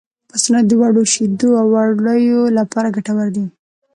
پسونه 0.29 0.59
د 0.65 0.71
وړو 0.81 1.03
شیدو 1.13 1.49
او 1.61 1.67
وړیو 1.75 2.41
لپاره 2.57 2.93
ګټور 2.95 3.27
دي. 3.35 3.45